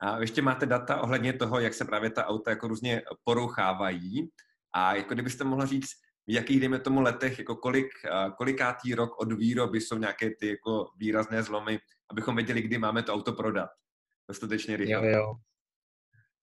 [0.00, 4.28] A ještě máte data ohledně toho, jak se právě ta auta jako různě porouchávají.
[4.74, 5.90] A jako kdybyste mohla říct,
[6.26, 7.88] v jakých, dejme tomu, letech, jako kolik,
[8.36, 11.78] kolikátý rok od výroby jsou nějaké ty jako výrazné zlomy,
[12.10, 13.70] abychom věděli, kdy máme to auto prodat.
[14.28, 15.10] Dostatečně rychle.
[15.10, 15.34] Jo, jo.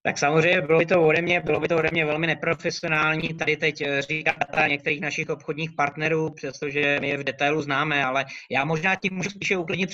[0.05, 3.57] Tak samozřejmě bylo by to ode mě, bylo by to ode mě velmi neprofesionální tady
[3.57, 8.25] teď eh, říkat data některých našich obchodních partnerů, přestože my je v detailu známe, ale
[8.51, 9.89] já možná tím můžu spíše uklidnit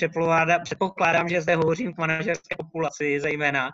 [0.64, 3.70] předpokládám, že zde hovořím k manažerské populaci zejména,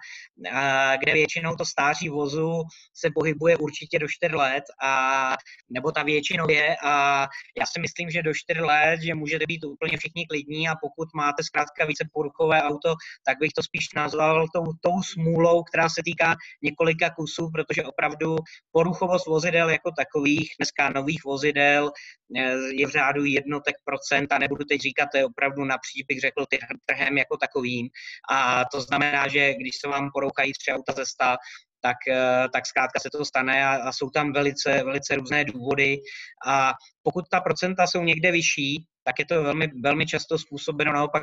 [1.01, 2.63] kde většinou to stáří vozu
[2.95, 5.37] se pohybuje určitě do 4 let, a,
[5.71, 7.27] nebo ta většinou je a
[7.59, 11.09] já si myslím, že do 4 let, že můžete být úplně všichni klidní a pokud
[11.15, 12.95] máte zkrátka více poruchové auto,
[13.27, 16.28] tak bych to spíš nazval tou, tou smůlou, která se týká
[16.63, 18.37] několika kusů, protože opravdu
[18.73, 21.91] poruchovost vozidel jako takových, dneska nových vozidel,
[22.37, 26.21] eh, je v řádu jednotek procent a nebudu teď říkat, to je opravdu napříč, bych
[26.21, 26.45] řekl,
[26.87, 27.89] trhem jako takovým.
[28.31, 31.37] A to znamená, že když se vám porouchají tři auta ze sta,
[31.81, 35.97] tak, eh, tak zkrátka se to stane a, a jsou tam velice, velice různé důvody.
[36.47, 41.23] A pokud ta procenta jsou někde vyšší, tak je to velmi, velmi často způsobeno naopak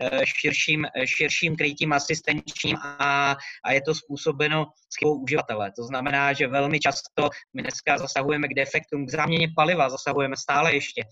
[0.00, 4.66] eh, širším, širším krytím asistenčním a, a je to způsobeno
[4.98, 5.72] chybou uživatele.
[5.76, 10.74] To znamená, že velmi často my dneska zasahujeme k defektům, k záměně paliva zasahujeme stále
[10.74, 11.02] ještě,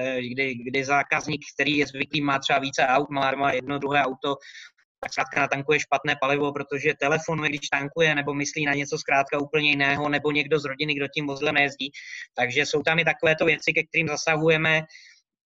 [0.00, 4.04] eh, kdy, kdy zákazník, který je zvyklý, má třeba více aut, má, má jedno, druhé
[4.04, 4.36] auto,
[5.00, 9.70] tak zkrátka natankuje špatné palivo, protože telefonuje, když tankuje, nebo myslí na něco zkrátka úplně
[9.70, 11.90] jiného, nebo někdo z rodiny, kdo tím vozidlem nejezdí.
[12.34, 14.82] Takže jsou tam i takovéto věci, ke kterým zasahujeme,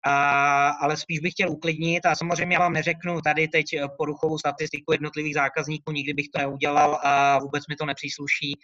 [0.07, 3.65] a, ale spíš bych chtěl uklidnit a samozřejmě já vám neřeknu tady teď
[3.99, 8.59] poruchovou statistiku jednotlivých zákazníků, nikdy bych to neudělal a vůbec mi to nepřísluší,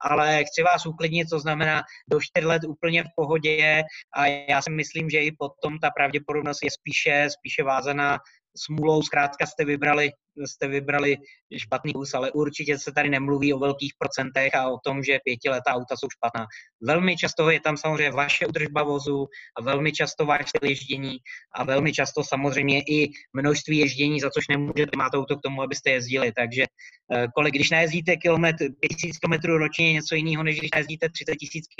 [0.00, 3.82] ale chci vás uklidnit, to znamená do 4 let úplně v pohodě
[4.14, 8.18] a já si myslím, že i potom ta pravděpodobnost je spíše, spíše vázaná
[8.56, 10.10] smůlou zkrátka jste vybrali,
[10.46, 11.16] jste vybrali
[11.56, 15.70] špatný kus, ale určitě se tady nemluví o velkých procentech a o tom, že pětiletá
[15.70, 16.46] auta jsou špatná.
[16.80, 19.26] Velmi často je tam samozřejmě vaše udržba vozu
[19.58, 21.16] a velmi často vaše ježdění
[21.54, 25.90] a velmi často samozřejmě i množství ježdění, za což nemůžete mít auto k tomu, abyste
[25.90, 26.32] jezdili.
[26.32, 26.64] Takže
[27.12, 31.36] eh, kolik, když nejezdíte kilometr, 5000 km ročně je něco jiného, než když nejezdíte 30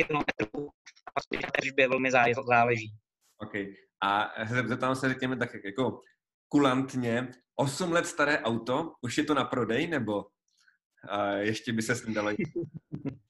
[0.08, 0.44] 000 km
[1.16, 2.11] a tržbě velmi
[2.46, 2.92] záleží.
[3.38, 3.52] OK.
[4.04, 4.30] A
[4.66, 6.00] zeptám se, řekněme, tak jako
[6.52, 10.26] kulantně, 8 let staré auto, už je to na prodej, nebo
[11.08, 12.48] a ještě by se s ním dalo jít?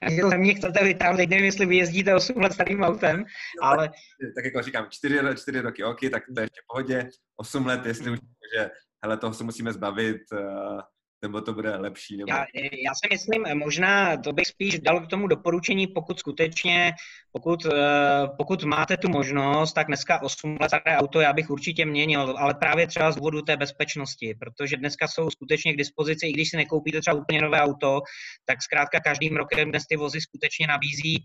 [0.00, 3.18] Takže mě chcete vytáhnout, nevím, jestli vy jezdíte 8 let starým autem,
[3.62, 3.88] no, ale...
[3.88, 3.94] Tak,
[4.36, 7.86] tak jako říkám, 4, 4 roky, ok, tak to je ještě v pohodě, 8 let,
[7.86, 8.18] jestli už,
[8.56, 8.70] že
[9.04, 10.80] hele, toho se musíme zbavit, uh,
[11.22, 12.16] nebo to bude lepší?
[12.16, 12.32] Nebo...
[12.32, 12.46] Já,
[12.84, 16.92] já si myslím, možná to bych spíš dal k tomu doporučení, pokud skutečně,
[17.32, 21.86] pokud, eh, pokud máte tu možnost, tak dneska 8 let staré auto já bych určitě
[21.86, 26.32] měnil, ale právě třeba z důvodu té bezpečnosti, protože dneska jsou skutečně k dispozici, i
[26.32, 28.00] když si nekoupíte třeba úplně nové auto,
[28.44, 31.24] tak zkrátka každým rokem dnes ty vozy skutečně nabízí,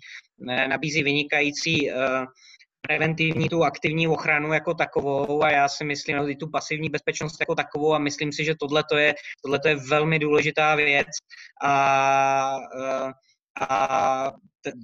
[0.49, 1.91] eh, nabízí vynikající
[2.87, 7.37] preventivní, tu aktivní ochranu jako takovou a já si myslím, no, i tu pasivní bezpečnost
[7.39, 9.13] jako takovou a myslím si, že tohle je,
[9.67, 11.07] je velmi důležitá věc
[11.63, 12.57] a,
[13.69, 14.31] a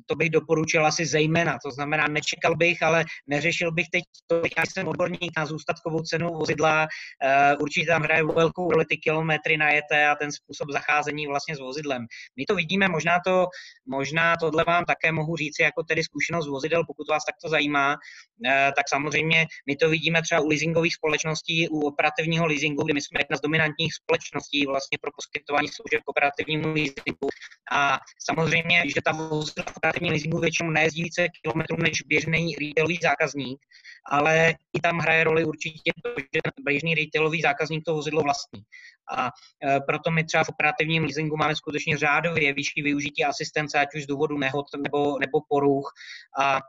[0.05, 1.57] to bych doporučil asi zejména.
[1.65, 6.29] To znamená, nečekal bych, ale neřešil bych teď to, já jsem odborník na zůstatkovou cenu
[6.29, 11.55] vozidla, uh, určitě tam hraje velkou roli ty kilometry najeté a ten způsob zacházení vlastně
[11.55, 12.05] s vozidlem.
[12.37, 13.47] My to vidíme, možná to,
[13.85, 18.51] možná tohle vám také mohu říct jako tedy zkušenost vozidel, pokud vás takto zajímá, uh,
[18.75, 23.19] tak samozřejmě my to vidíme třeba u leasingových společností, u operativního leasingu, kde my jsme
[23.19, 27.27] jedna z dominantních společností vlastně pro poskytování služeb operativnímu leasingu.
[27.71, 33.59] A samozřejmě, že ta vozidla operativní leasingu většinou nejezdí více kilometrů než běžný retailový zákazník,
[34.11, 38.61] ale i tam hraje roli určitě to, že běžný retailový zákazník to vozidlo vlastní.
[39.17, 43.87] A e, proto my třeba v operativním leasingu máme skutečně řádově vyšší využití asistence, ať
[43.95, 45.93] už z důvodu nehod nebo, nebo poruch.
[46.39, 46.59] A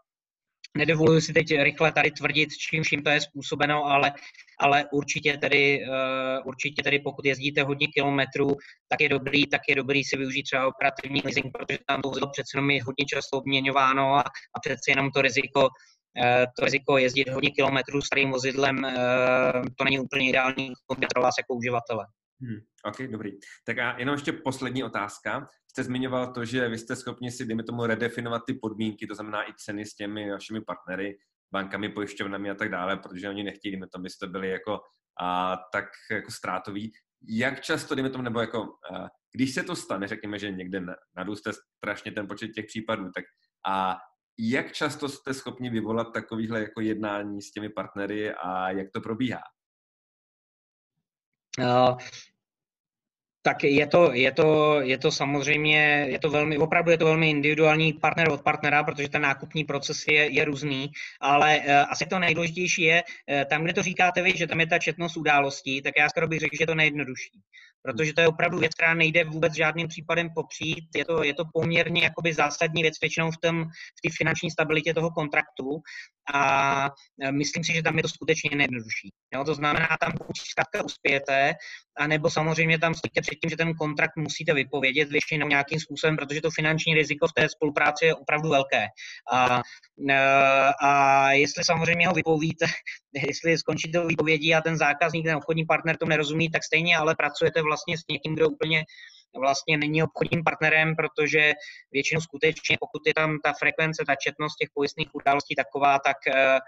[0.77, 4.13] nedovoluji si teď rychle tady tvrdit, čím vším to je způsobeno, ale,
[4.61, 8.49] ale určitě tedy, uh, určitě tedy pokud jezdíte hodně kilometrů,
[8.89, 12.31] tak je dobrý, tak je dobrý si využít třeba operativní leasing, protože tam to vozidlo
[12.31, 14.21] přece jenom je hodně často obměňováno a,
[14.57, 19.85] a přece jenom to riziko uh, to riziko jezdit hodně kilometrů starým vozidlem, uh, to
[19.85, 20.73] není úplně ideální
[21.15, 22.07] pro vás jako uživatele.
[22.42, 23.31] Hmm, ok, dobrý.
[23.64, 25.46] Tak a jenom ještě poslední otázka.
[25.70, 29.50] Jste zmiňoval to, že vy jste schopni si, dejme tomu, redefinovat ty podmínky, to znamená
[29.50, 31.18] i ceny s těmi vašimi partnery,
[31.52, 34.81] bankami, pojišťovnami a tak dále, protože oni nechtějí, dejme tomu, byste byli jako
[35.20, 36.92] a, tak jako ztrátový.
[37.28, 40.83] Jak často, dejme tomu, nebo jako, a, když se to stane, řekněme, že někde
[41.16, 43.24] nadůste strašně ten počet těch případů, tak
[43.68, 43.98] a
[44.38, 49.42] jak často jste schopni vyvolat takovýhle jako jednání s těmi partnery a jak to probíhá?
[51.59, 51.98] Uh,
[53.42, 57.31] tak je to, je to, je to samozřejmě, je to velmi, opravdu je to velmi
[57.31, 62.18] individuální partner od partnera, protože ten nákupní proces je, je různý, ale uh, asi to
[62.18, 65.94] nejdůležitější je, uh, tam, kde to říkáte vy, že tam je ta četnost událostí, tak
[65.98, 67.40] já skoro bych řekl, že je to nejjednodušší
[67.83, 70.85] protože to je opravdu věc, která nejde vůbec žádným případem popřít.
[70.94, 73.64] Je to, je to poměrně jakoby zásadní věc většinou v, tom,
[73.98, 75.83] v té finanční stabilitě toho kontraktu
[76.35, 76.91] a
[77.23, 79.11] e, myslím si, že tam je to skutečně nejjednodušší.
[79.35, 81.55] Jo, to znamená, tam buď zkrátka uspějete,
[81.99, 86.41] anebo samozřejmě tam stojíte před tím, že ten kontrakt musíte vypovědět většinou nějakým způsobem, protože
[86.41, 88.87] to finanční riziko v té spolupráci je opravdu velké.
[89.33, 89.61] A,
[90.11, 90.17] e,
[90.83, 92.67] a jestli samozřejmě ho vypovíte,
[93.29, 97.63] jestli skončíte výpovědí a ten zákazník, ten obchodní partner to nerozumí, tak stejně ale pracujete
[97.63, 98.85] vlastně s někým, kdo úplně
[99.40, 101.53] vlastně není obchodním partnerem, protože
[101.92, 106.59] většinou skutečně, pokud je tam ta frekvence, ta četnost těch pojistných událostí taková, tak, eh,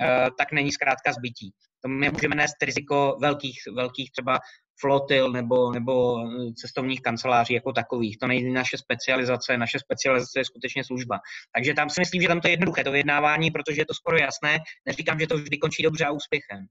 [0.00, 1.52] eh, tak není zkrátka zbytí.
[1.82, 4.38] To my můžeme nést riziko velkých, velkých třeba
[4.80, 6.16] flotil nebo, nebo
[6.56, 8.18] cestovních kanceláří jako takových.
[8.18, 11.18] To není naše specializace, naše specializace je skutečně služba.
[11.54, 14.16] Takže tam si myslím, že tam to je jednoduché, to vyjednávání, protože je to skoro
[14.16, 14.58] jasné.
[14.86, 16.66] Neříkám, že to vždy končí dobře a úspěchem.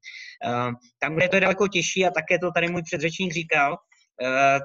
[0.46, 3.93] Eh, tam, kde to je daleko těžší, a také to tady můj předřečník říkal, Eh,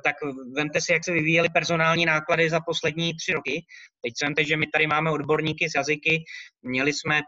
[0.04, 0.16] tak
[0.56, 3.64] vemte si, jak se vyvíjely personální náklady za poslední tři roky.
[4.04, 6.24] Teď jsem teď, že my tady máme odborníky z jazyky,
[6.62, 7.20] měli jsme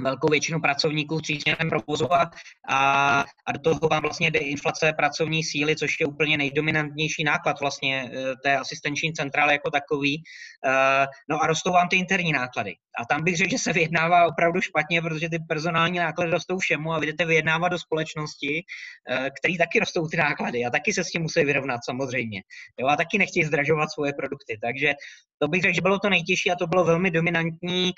[0.00, 2.30] velkou většinu pracovníků v třísměrném provozu a,
[2.68, 8.10] a, do toho vám vlastně jde inflace pracovní síly, což je úplně nejdominantnější náklad vlastně
[8.14, 10.22] eh, té asistenční centrály jako takový.
[10.66, 12.74] Eh, no a rostou vám ty interní náklady.
[12.98, 16.92] A tam bych řekl, že se vyjednává opravdu špatně, protože ty personální náklady rostou všemu
[16.92, 18.64] a vy jdete vyjednávat do společnosti,
[19.10, 22.42] eh, který taky rostou ty náklady a taky se s tím musí vyrovnat samozřejmě.
[22.80, 24.58] Jo, a taky nechtějí zdražovat svoje produkty.
[24.62, 24.94] Takže
[25.38, 27.92] to bych řekl, že bylo to nejtěžší a to bylo velmi dominantní,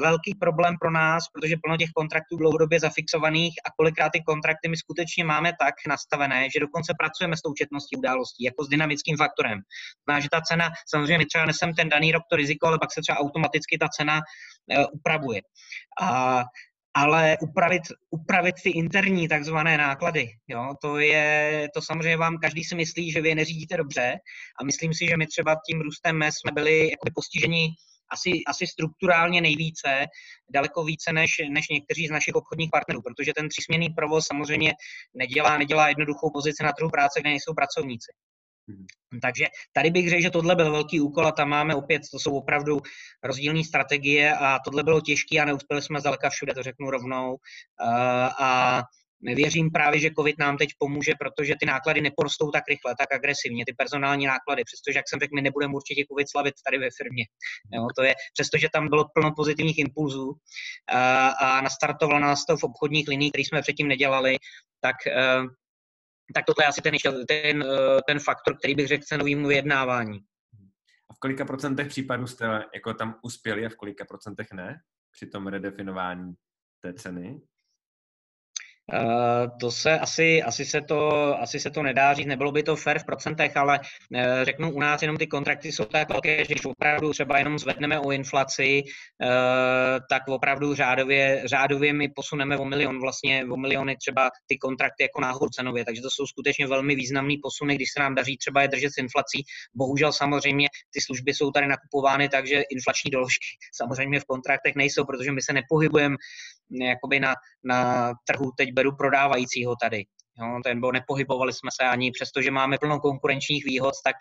[0.00, 4.76] velký problém pro nás, protože plno těch kontraktů dlouhodobě zafixovaných a kolikrát ty kontrakty my
[4.76, 9.58] skutečně máme tak nastavené, že dokonce pracujeme s tou četností událostí, jako s dynamickým faktorem.
[10.04, 12.92] Znamená, že ta cena, samozřejmě my třeba nesem ten daný rok to riziko, ale pak
[12.92, 15.40] se třeba automaticky ta cena uh, upravuje.
[16.00, 16.42] A
[16.96, 22.74] ale upravit, upravit ty interní takzvané náklady, jo, to je, to samozřejmě vám každý si
[22.74, 24.14] myslí, že vy neřídíte dobře
[24.60, 27.68] a myslím si, že my třeba tím růstem jsme byli jako postiženi
[28.14, 30.06] asi, asi strukturálně nejvíce,
[30.50, 34.72] daleko více než, než někteří z našich obchodních partnerů, protože ten třísměnný provoz samozřejmě
[35.14, 38.12] nedělá, nedělá jednoduchou pozici na trhu práce, kde nejsou pracovníci.
[38.68, 38.86] Hmm.
[39.22, 42.36] Takže tady bych řekl, že tohle byl velký úkol a tam máme opět, to jsou
[42.36, 42.80] opravdu
[43.22, 47.36] rozdílné strategie a tohle bylo těžké a neuspěli jsme zdaleka všude, to řeknu rovnou.
[48.40, 48.82] A
[49.22, 53.64] Věřím právě, že COVID nám teď pomůže, protože ty náklady neporostou tak rychle, tak agresivně,
[53.66, 57.24] ty personální náklady, přestože, jak jsem řekl, my nebudeme určitě COVID slavit tady ve firmě.
[57.74, 60.34] Jo, to je, přestože tam bylo plno pozitivních impulzů
[60.88, 64.36] a, a nastartovalo nás to v obchodních liních, které jsme předtím nedělali,
[64.80, 64.96] tak
[66.34, 66.94] tak tohle je asi ten,
[67.28, 67.64] ten,
[68.06, 70.20] ten faktor, který bych řekl cenovým vyjednávání.
[71.10, 74.80] A v kolika procentech případů jste jako tam uspěli a v kolika procentech ne
[75.12, 76.34] při tom redefinování
[76.80, 77.40] té ceny?
[78.92, 81.10] Uh, to se asi, asi, se to,
[81.40, 84.80] asi se to nedá říct, nebylo by to fair v procentech, ale uh, řeknu, u
[84.80, 88.82] nás jenom ty kontrakty jsou tak velké, že když opravdu třeba jenom zvedneme o inflaci,
[88.84, 89.28] uh,
[90.10, 95.20] tak opravdu řádově, řádově my posuneme o milion, vlastně o miliony třeba ty kontrakty jako
[95.20, 98.68] náhod cenově, takže to jsou skutečně velmi významný posuny, když se nám daří třeba je
[98.68, 99.44] držet s inflací.
[99.74, 105.32] Bohužel samozřejmě ty služby jsou tady nakupovány, takže inflační doložky samozřejmě v kontraktech nejsou, protože
[105.32, 106.16] my se nepohybujeme
[106.70, 107.34] jakoby na,
[107.64, 110.04] na trhu, teď beru prodávajícího tady.
[110.38, 114.16] Jo, ten, bo nepohybovali jsme se ani, přestože máme plno konkurenčních výhod, tak,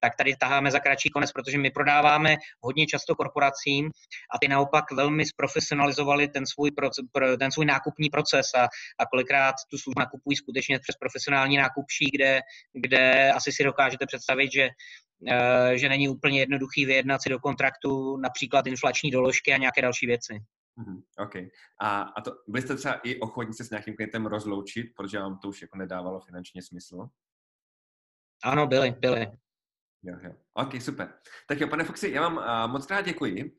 [0.00, 3.90] tak tady taháme za kratší konec, protože my prodáváme hodně často korporacím
[4.34, 7.04] a ty naopak velmi zprofesionalizovali ten svůj, proces,
[7.38, 8.68] ten svůj nákupní proces a,
[8.98, 12.40] a kolikrát tu službu nakupují skutečně přes profesionální nákupší, kde,
[12.72, 14.68] kde asi si dokážete představit, že
[15.30, 20.06] eh, že není úplně jednoduchý vyjednat si do kontraktu například inflační doložky a nějaké další
[20.06, 20.42] věci.
[20.76, 21.34] Mm, OK.
[21.80, 25.38] A, a to, byli jste třeba i ochotní se s nějakým klientem rozloučit, protože vám
[25.38, 27.08] to už jako nedávalo finančně smysl?
[28.44, 29.26] Ano, byli, byli.
[30.02, 30.32] Jo, jo.
[30.54, 31.14] OK, super.
[31.48, 33.56] Tak jo, pane Foxy, já vám uh, moc krát děkuji.